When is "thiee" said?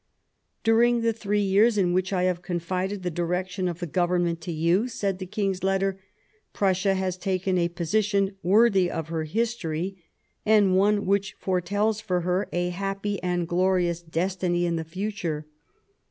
1.13-1.47